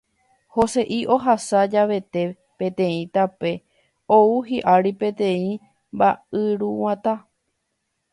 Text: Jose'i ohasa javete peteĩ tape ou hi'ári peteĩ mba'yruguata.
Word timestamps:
Jose'i 0.53 0.95
ohasa 1.15 1.59
javete 1.73 2.23
peteĩ 2.63 3.03
tape 3.17 3.51
ou 4.17 4.41
hi'ári 4.49 4.93
peteĩ 5.03 5.45
mba'yruguata. 5.99 7.15